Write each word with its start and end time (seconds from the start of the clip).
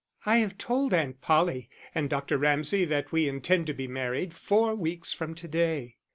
"I 0.25 0.37
have 0.37 0.57
told 0.57 0.95
Aunt 0.95 1.21
Polly 1.21 1.69
and 1.93 2.09
Dr. 2.09 2.35
Ramsay 2.39 2.85
that 2.85 3.11
we 3.11 3.27
intend 3.29 3.67
to 3.67 3.73
be 3.75 3.87
married 3.87 4.33
four 4.33 4.73
weeks 4.73 5.13
from 5.13 5.35
to 5.35 5.47
day." 5.47 5.97